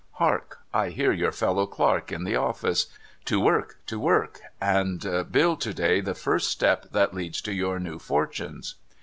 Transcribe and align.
Hark! 0.13 0.61
I 0.73 0.89
hear 0.89 1.11
your 1.11 1.31
fellow 1.31 1.67
clerk 1.67 2.11
in 2.11 2.23
the 2.23 2.35
office. 2.35 2.87
To 3.25 3.39
work! 3.39 3.77
to 3.85 3.99
work! 3.99 4.39
and 4.59 4.99
build 5.31 5.61
to 5.61 5.75
day 5.75 6.01
the 6.01 6.15
first 6.15 6.49
step 6.49 6.87
that 6.91 7.13
leads 7.13 7.39
to 7.41 7.53
your 7.53 7.77
new 7.79 7.99
fortunes 7.99 8.73